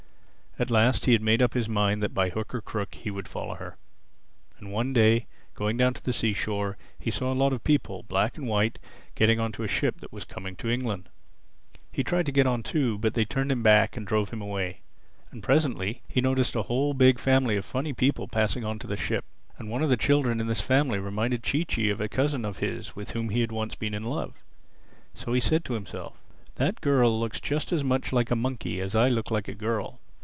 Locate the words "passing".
18.27-18.65